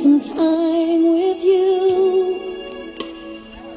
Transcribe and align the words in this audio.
some 0.00 0.18
time 0.18 1.12
with 1.12 1.44
you. 1.44 2.40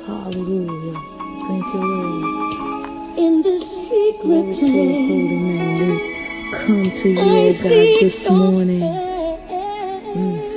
Hallelujah. 0.06 1.00
Thank 1.48 1.74
you, 1.74 1.82
Lord. 1.82 3.20
In 3.20 3.42
the 3.42 3.60
secret 3.60 4.30
Lord, 4.30 4.46
place, 4.46 4.62
holy 4.62 5.36
name, 5.36 6.52
come 6.54 6.92
to 7.02 7.10
you, 7.10 7.22
Lord 7.22 7.54
God, 7.62 8.00
this 8.00 8.30
morning. 8.30 9.04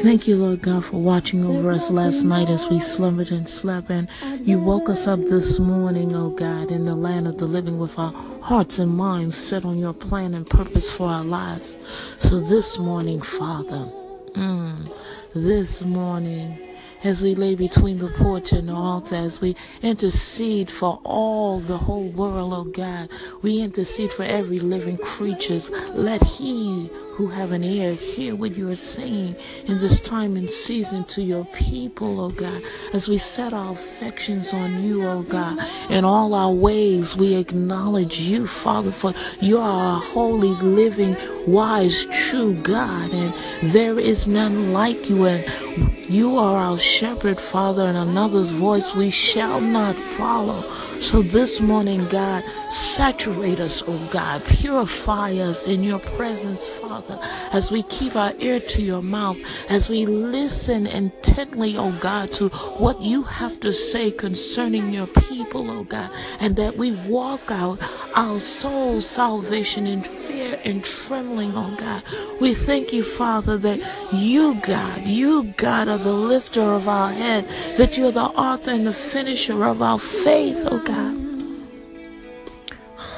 Thank 0.03 0.29
you, 0.29 0.37
Lord 0.37 0.63
God, 0.63 0.85
for 0.85 0.99
watching 0.99 1.45
over 1.45 1.73
us 1.73 1.91
last 1.91 2.23
night 2.23 2.48
as 2.48 2.69
we 2.69 2.79
slumbered 2.79 3.33
and 3.33 3.48
slept. 3.48 3.91
And 3.91 4.09
you 4.46 4.61
woke 4.61 4.89
us 4.89 5.09
up 5.09 5.18
this 5.18 5.59
morning, 5.59 6.14
O 6.14 6.26
oh 6.26 6.31
God, 6.31 6.71
in 6.71 6.85
the 6.85 6.95
land 6.95 7.26
of 7.26 7.39
the 7.39 7.46
living 7.46 7.79
with 7.81 7.98
our 7.98 8.12
hearts 8.40 8.79
and 8.79 8.96
minds 8.96 9.37
set 9.37 9.64
on 9.64 9.79
your 9.79 9.95
plan 9.95 10.32
and 10.35 10.48
purpose 10.48 10.93
for 10.93 11.09
our 11.09 11.25
lives. 11.25 11.76
So 12.18 12.39
this 12.39 12.79
morning, 12.79 13.21
Father, 13.21 13.90
mm, 14.36 14.93
this 15.35 15.82
morning, 15.82 16.58
as 17.05 17.23
we 17.23 17.35
lay 17.35 17.55
between 17.55 17.99
the 17.99 18.09
porch 18.09 18.53
and 18.53 18.68
the 18.68 18.75
altar, 18.75 19.17
as 19.17 19.41
we 19.41 19.57
intercede 19.82 20.71
for 20.71 21.00
all 21.04 21.61
the 21.61 21.77
whole 21.77 22.09
world, 22.09 22.53
oh 22.53 22.64
God. 22.64 23.11
We 23.43 23.61
intercede 23.61 24.13
for 24.13 24.25
every 24.25 24.59
living 24.59 24.99
creature. 24.99 25.59
Let 25.95 26.23
he 26.23 26.90
who 27.13 27.29
have 27.29 27.53
an 27.53 27.64
ear 27.64 27.95
hear 27.95 28.35
what 28.35 28.57
you 28.57 28.71
are 28.71 28.75
saying 28.75 29.37
in 29.67 29.79
this 29.79 30.01
time 30.01 30.37
and 30.37 30.51
season 30.51 31.04
to 31.04 31.23
your 31.23 31.45
people, 31.46 32.20
oh 32.20 32.31
God. 32.31 32.62
As 32.92 33.09
we 33.09 33.19
set 33.19 33.53
our 33.53 33.73
affections 33.73 34.53
on 34.53 34.83
you, 34.83 35.06
oh 35.06 35.23
God. 35.23 35.59
In 35.91 36.05
all 36.05 36.34
our 36.34 36.53
ways, 36.53 37.17
we 37.17 37.35
acknowledge 37.35 38.20
you, 38.20 38.47
Father, 38.47 38.92
for 38.92 39.15
you 39.41 39.59
are 39.59 39.97
a 39.97 40.01
holy, 40.01 40.51
living, 40.51 41.17
wise, 41.47 42.07
true 42.07 42.55
God, 42.55 43.13
and 43.13 43.73
there 43.73 43.98
is 43.98 44.27
none 44.27 44.73
like 44.73 45.09
you. 45.09 45.25
And 45.25 45.95
you 46.09 46.39
are 46.39 46.57
our 46.57 46.79
shepherd, 46.79 47.41
Father, 47.41 47.83
and 47.83 47.97
another's 47.97 48.51
voice 48.51 48.95
we 48.95 49.11
shall 49.11 49.61
not 49.61 49.99
follow. 49.99 50.63
So 51.01 51.21
this 51.23 51.61
morning, 51.61 52.07
God, 52.09 52.43
saturate 52.71 53.61
us, 53.61 53.83
oh 53.87 54.09
God. 54.11 54.45
Purify 54.45 55.35
us 55.37 55.69
in 55.69 55.85
your 55.85 55.98
presence, 55.98 56.67
Father, 56.67 57.19
as 57.53 57.71
we 57.71 57.83
keep 57.85 58.17
our 58.17 58.33
ear 58.39 58.61
to 58.61 58.83
your 58.83 59.03
mouth, 59.03 59.39
as 59.69 59.89
we 59.89 60.07
listen 60.07 60.87
intently, 60.87 61.77
oh 61.77 61.93
God, 62.01 62.33
to 62.33 62.48
what 62.79 63.03
you 63.03 63.23
have 63.23 63.61
to 63.61 63.73
say 63.73 64.11
concerning 64.11 64.93
your 64.93 65.07
people, 65.07 65.70
oh 65.70 65.85
God, 65.85 66.11
and 66.41 66.57
that 66.57 66.77
we 66.77 66.93
walk 66.93 67.51
out 67.51 67.83
our 68.17 68.41
soul 68.41 69.00
salvation 69.03 69.86
in 69.86 70.03
fear 70.03 70.59
and 70.64 70.83
trembling, 70.83 71.53
oh 71.55 71.77
God. 71.77 72.03
We 72.41 72.55
thank 72.55 72.92
you, 72.92 73.05
Father, 73.05 73.58
that 73.58 73.78
you, 74.12 74.55
God, 74.62 75.03
you, 75.03 75.53
God, 75.58 75.89
are 75.89 75.98
the 75.98 76.12
lifter 76.12 76.62
of 76.62 76.89
our 76.89 77.12
head, 77.12 77.47
that 77.77 77.98
you're 77.98 78.12
the 78.12 78.20
author 78.20 78.70
and 78.70 78.86
the 78.86 78.92
finisher 78.95 79.64
of 79.64 79.83
our 79.83 79.98
faith, 79.98 80.67
oh 80.70 80.78
God. 80.78 81.27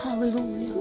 Hallelujah. 0.03 0.75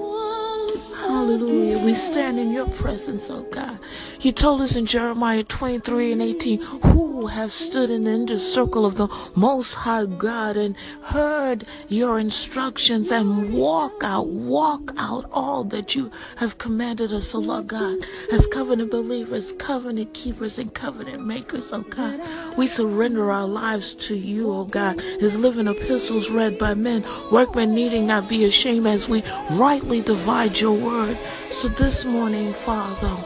Hallelujah. 0.96 1.67
We 1.88 1.94
stand 1.94 2.38
in 2.38 2.52
your 2.52 2.68
presence, 2.68 3.30
oh 3.30 3.44
God. 3.44 3.78
You 4.20 4.30
told 4.30 4.60
us 4.60 4.76
in 4.76 4.84
Jeremiah 4.84 5.42
23 5.42 6.12
and 6.12 6.20
18, 6.20 6.60
who 6.60 7.28
have 7.28 7.50
stood 7.50 7.88
in 7.88 8.04
the 8.04 8.10
inner 8.10 8.38
circle 8.38 8.84
of 8.84 8.96
the 8.96 9.08
Most 9.34 9.72
High 9.72 10.04
God 10.04 10.58
and 10.58 10.76
heard 11.04 11.64
your 11.88 12.18
instructions 12.18 13.10
and 13.10 13.54
walk 13.54 14.02
out, 14.04 14.26
walk 14.26 14.92
out 14.98 15.30
all 15.32 15.64
that 15.64 15.94
you 15.94 16.10
have 16.36 16.58
commanded 16.58 17.10
us, 17.10 17.34
oh 17.34 17.38
Lord 17.38 17.68
God, 17.68 17.96
as 18.32 18.46
covenant 18.48 18.90
believers, 18.90 19.52
covenant 19.52 20.12
keepers, 20.12 20.58
and 20.58 20.74
covenant 20.74 21.24
makers, 21.24 21.72
oh 21.72 21.80
God. 21.80 22.20
We 22.58 22.66
surrender 22.66 23.32
our 23.32 23.46
lives 23.46 23.94
to 23.94 24.14
you, 24.14 24.52
oh 24.52 24.64
God, 24.66 25.00
as 25.22 25.38
living 25.38 25.68
epistles 25.68 26.30
read 26.30 26.58
by 26.58 26.74
men, 26.74 27.02
workmen 27.32 27.74
needing 27.74 28.06
not 28.06 28.28
be 28.28 28.44
ashamed 28.44 28.86
as 28.86 29.08
we 29.08 29.22
rightly 29.52 30.02
divide 30.02 30.60
your 30.60 30.76
word. 30.76 31.18
So 31.50 31.70
this 31.78 32.04
morning, 32.04 32.52
Father, 32.52 33.16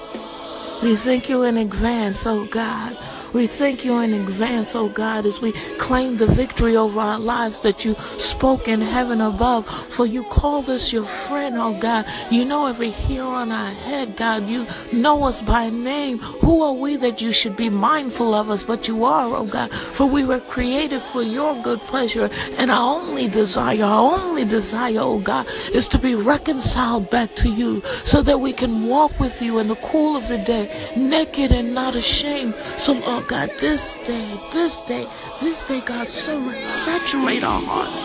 we 0.83 0.95
thank 0.95 1.31
you 1.31 1.43
in 1.45 1.57
advance, 1.57 2.27
oh 2.27 2.45
God. 2.45 2.97
We 3.33 3.47
thank 3.47 3.85
you 3.85 3.99
in 4.01 4.13
advance, 4.13 4.75
oh 4.75 4.89
God, 4.89 5.25
as 5.25 5.41
we 5.41 5.53
claim 5.79 6.19
the 6.19 6.27
victory 6.27 6.77
over 6.77 7.01
our 7.01 7.19
lives 7.19 7.63
that 7.63 7.83
you 7.83 7.95
spoke 8.19 8.69
in 8.69 8.83
heaven 8.83 9.23
above. 9.23 9.67
For 9.67 10.05
you 10.05 10.23
called 10.25 10.69
us 10.69 10.93
your 10.93 11.05
friend, 11.05 11.57
oh 11.57 11.73
God. 11.79 12.05
You 12.31 12.45
know 12.45 12.67
every 12.67 12.91
hair 12.91 13.25
on 13.25 13.51
our 13.51 13.71
head, 13.71 14.17
God. 14.17 14.49
You 14.49 14.67
know 14.93 15.25
us 15.25 15.41
by 15.41 15.71
name. 15.71 16.19
Who 16.19 16.63
are 16.63 16.75
we 16.75 16.97
that 16.97 17.23
you 17.23 17.33
should 17.33 17.57
be 17.57 17.71
mindful 17.71 18.35
of 18.35 18.51
us? 18.51 18.65
But 18.65 18.87
you 18.87 19.05
are, 19.05 19.35
oh 19.35 19.47
God. 19.47 19.73
For 19.73 20.07
we 20.07 20.25
were 20.25 20.41
created 20.41 21.01
for 21.01 21.23
your 21.23 21.61
good 21.63 21.81
pleasure. 21.81 22.29
And 22.59 22.71
our 22.71 23.01
only 23.01 23.29
desire, 23.29 23.85
our 23.85 24.21
only 24.21 24.45
desire, 24.45 25.01
oh 25.01 25.21
God, 25.21 25.47
is 25.73 25.89
to 25.89 25.99
be 25.99 26.15
reconciled 26.15 27.09
back 27.09 27.35
to 27.37 27.49
you 27.49 27.81
so 28.05 28.21
that 28.23 28.41
we 28.41 28.53
can 28.53 28.87
walk 28.87 29.19
with 29.19 29.41
you 29.41 29.59
in 29.59 29.69
the 29.69 29.77
cool 29.77 30.17
of 30.17 30.29
the 30.29 30.39
day, 30.39 30.93
naked 30.97 31.51
and 31.51 31.75
not 31.75 31.95
ashamed. 31.95 32.55
So, 32.77 32.93
Lord, 32.93 33.22
God, 33.29 33.51
this 33.59 33.95
day, 34.05 34.41
this 34.53 34.81
day, 34.83 35.09
this 35.41 35.65
day, 35.65 35.81
God, 35.81 36.07
so 36.07 36.41
saturate 36.69 37.45
our 37.45 37.61
hearts 37.61 38.03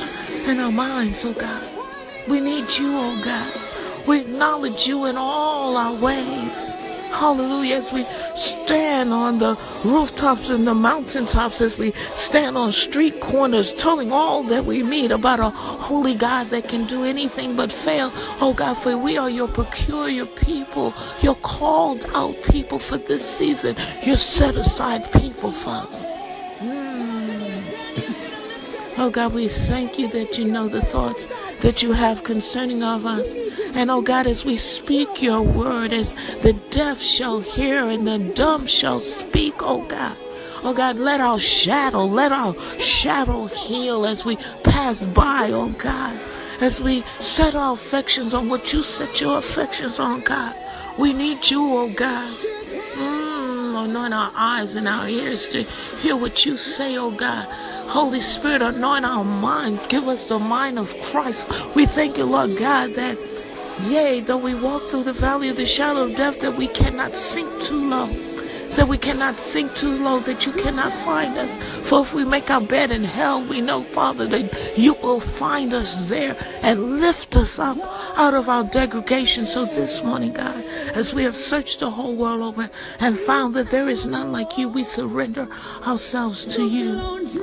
and 0.48 0.60
our 0.62 0.72
minds, 0.72 1.26
oh 1.26 1.34
God. 1.34 1.70
We 2.28 2.40
need 2.40 2.72
you, 2.78 2.98
oh 2.98 3.22
God. 3.24 3.54
We 4.08 4.22
acknowledge 4.22 4.88
you 4.88 5.06
in 5.06 5.18
all 5.18 5.78
our 5.78 5.96
ways. 5.96 6.77
Hallelujah. 7.18 7.78
As 7.78 7.92
we 7.92 8.06
stand 8.36 9.12
on 9.12 9.40
the 9.40 9.58
rooftops 9.84 10.50
and 10.50 10.68
the 10.68 10.76
mountaintops, 10.76 11.62
as 11.62 11.76
we 11.76 11.92
stand 12.14 12.56
on 12.56 12.72
street 12.72 13.22
corners, 13.22 13.74
telling 13.74 14.12
all 14.12 14.44
that 14.44 14.66
we 14.66 14.84
meet 14.84 15.10
about 15.10 15.40
a 15.40 15.50
holy 15.50 16.14
God 16.14 16.52
that 16.52 16.70
can 16.70 16.86
do 16.86 17.04
anything 17.04 17.56
but 17.56 17.72
fail. 17.72 18.12
Oh 18.40 18.54
God, 18.54 18.76
for 18.76 18.96
we 18.96 19.18
are 19.18 19.32
your 19.32 19.48
peculiar 19.48 20.28
people, 20.28 20.94
your 21.20 21.34
called 21.38 22.06
out 22.14 22.36
people 22.44 22.78
for 22.78 23.00
this 23.00 23.28
season, 23.28 23.76
your 24.04 24.18
set 24.18 24.56
aside 24.56 25.12
people, 25.14 25.52
Father. 25.52 25.98
Hmm. 26.60 28.14
Oh 29.00 29.12
God, 29.12 29.34
we 29.34 29.48
thank 29.48 30.00
you 30.00 30.08
that 30.08 30.40
you 30.40 30.46
know 30.46 30.68
the 30.68 30.82
thoughts 30.82 31.28
that 31.62 31.82
you 31.82 31.92
have 31.92 32.24
concerning 32.24 32.84
of 32.84 33.06
us. 33.06 33.34
And 33.74 33.90
oh 33.92 34.02
God, 34.02 34.28
as 34.28 34.46
we 34.46 34.58
speak 34.58 35.22
your 35.22 35.42
word, 35.42 35.94
as 35.94 36.14
the 36.42 36.54
deaf 36.70 37.00
shall 37.00 37.40
hear 37.40 37.90
and 37.90 38.08
the 38.08 38.20
dumb 38.20 38.66
shall 38.68 39.00
speak, 39.00 39.56
oh 39.60 39.84
God. 39.84 40.18
Oh 40.64 40.74
God, 40.74 40.98
let 40.98 41.22
our 41.22 41.40
shadow, 41.40 42.06
let 42.06 42.32
our 42.32 42.58
shadow 42.80 43.46
heal 43.46 44.06
as 44.06 44.26
we 44.26 44.38
pass 44.64 45.06
by, 45.06 45.52
oh 45.52 45.70
God. 45.70 46.20
As 46.60 46.82
we 46.82 47.04
set 47.20 47.54
our 47.54 47.74
affections 47.74 48.34
on 48.34 48.50
what 48.50 48.74
you 48.74 48.82
set 48.82 49.22
your 49.22 49.38
affections 49.38 50.00
on, 50.00 50.22
God. 50.22 50.56
We 50.98 51.14
need 51.14 51.50
you, 51.50 51.62
oh 51.62 51.90
God. 51.90 52.36
Mm, 52.96 53.86
anoint 53.86 54.14
our 54.14 54.32
eyes 54.34 54.74
and 54.74 54.88
our 54.88 55.08
ears 55.08 55.48
to 55.50 55.62
hear 55.98 56.16
what 56.16 56.46
you 56.46 56.58
say, 56.58 56.98
oh 56.98 57.12
God. 57.12 57.48
Holy 57.88 58.20
Spirit, 58.20 58.62
anoint 58.62 59.06
our 59.06 59.24
minds. 59.24 59.88
Give 59.88 60.08
us 60.08 60.28
the 60.28 60.40
mind 60.40 60.78
of 60.78 60.94
Christ. 61.04 61.48
We 61.74 61.86
thank 61.86 62.18
you, 62.18 62.26
Lord 62.26 62.58
God, 62.58 62.94
that 62.94 63.18
yea, 63.84 64.20
though 64.20 64.38
we 64.38 64.56
walk 64.56 64.90
through 64.90 65.04
the 65.04 65.14
valley 65.14 65.50
of 65.50 65.58
the 65.58 65.66
shadow 65.66 66.04
of 66.04 66.16
death, 66.16 66.40
that 66.42 66.58
we 66.58 66.68
cannot 66.68 67.14
sink 67.14 67.62
too 67.62 67.90
low 67.90 68.27
that 68.78 68.88
we 68.88 68.98
cannot 68.98 69.40
sink 69.40 69.74
too 69.74 69.98
low, 70.04 70.20
that 70.20 70.46
you 70.46 70.52
cannot 70.54 70.94
find 70.94 71.36
us. 71.36 71.58
For 71.90 72.02
if 72.02 72.14
we 72.14 72.24
make 72.24 72.52
our 72.52 72.62
bed 72.62 72.92
in 72.92 73.04
hell, 73.04 73.44
we 73.44 73.60
know, 73.60 73.82
Father, 73.82 74.28
that 74.28 74.78
you 74.78 74.94
will 75.02 75.20
find 75.20 75.74
us 75.74 76.08
there 76.08 76.38
and 76.62 77.00
lift 77.00 77.36
us 77.36 77.58
up 77.58 77.80
out 78.16 78.36
of 78.36 78.48
our 78.48 78.64
degradation. 78.66 79.48
So 79.48 79.66
this 79.66 80.04
morning, 80.04 80.32
God, 80.34 80.64
as 80.94 81.12
we 81.12 81.24
have 81.24 81.36
searched 81.36 81.80
the 81.80 81.90
whole 81.90 82.16
world 82.16 82.44
over 82.44 82.70
and 83.00 83.18
found 83.18 83.56
that 83.56 83.72
there 83.72 83.90
is 83.90 84.06
none 84.06 84.32
like 84.32 84.60
you, 84.60 84.70
we 84.70 84.84
surrender 84.84 85.50
ourselves 85.88 86.46
to 86.56 86.64
you. 86.68 87.02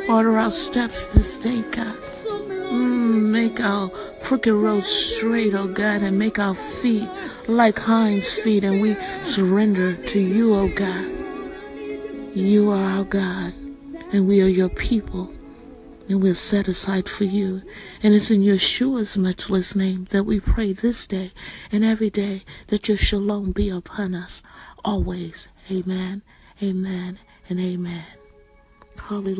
Order 0.09 0.39
our 0.39 0.53
steps 0.53 1.09
this 1.15 1.37
day, 1.37 1.63
God. 1.73 1.97
Mm, 2.27 3.31
make 3.31 3.61
our 3.61 3.89
crooked 4.23 4.55
roads 4.55 4.87
straight, 4.87 5.55
oh 5.55 5.67
God, 5.67 6.03
and 6.03 6.17
make 6.17 6.39
our 6.39 6.55
feet 6.55 7.09
like 7.49 7.79
hinds' 7.81 8.33
feet, 8.33 8.63
and 8.63 8.81
we 8.81 8.95
surrender 9.21 9.97
to 9.97 10.21
you, 10.21 10.55
oh 10.55 10.69
God. 10.69 11.14
You 12.35 12.71
are 12.71 12.83
our 12.83 13.05
God, 13.05 13.55
and 14.13 14.27
we 14.27 14.43
are 14.43 14.49
your 14.49 14.69
people, 14.69 15.33
and 16.09 16.21
we're 16.21 16.35
set 16.35 16.67
aside 16.67 17.09
for 17.09 17.23
you. 17.23 17.63
And 18.03 18.13
it's 18.13 18.29
in 18.29 18.41
Yeshua's 18.41 19.17
matchless 19.17 19.77
name 19.77 20.07
that 20.11 20.25
we 20.25 20.41
pray 20.41 20.73
this 20.73 21.07
day 21.07 21.31
and 21.71 21.85
every 21.85 22.11
day 22.11 22.43
that 22.69 22.89
your 22.89 22.97
shalom 22.97 23.53
be 23.53 23.69
upon 23.71 24.17
us 24.17 24.43
always. 24.85 25.49
Amen, 25.71 26.23
amen, 26.61 27.21
and 27.49 27.61
amen. 27.61 28.05
Hallelujah. 29.01 29.35